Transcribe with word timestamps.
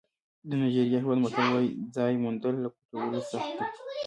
د 0.47 0.51
نایجېریا 0.59 0.99
هېواد 1.03 1.17
متل 1.23 1.47
وایي 1.53 1.69
ځای 1.95 2.13
موندل 2.23 2.55
له 2.63 2.69
پټولو 2.75 3.19
سخت 3.31 3.47
دي. 3.57 3.67